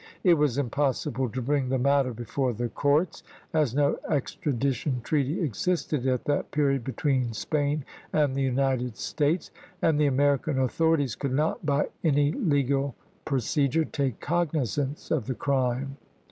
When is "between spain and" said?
6.83-8.33